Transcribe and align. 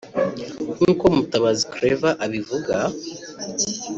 nk’uko 0.75 1.03
Mutabazi 1.15 1.63
Claver 1.73 2.15
abivuga 2.25 2.75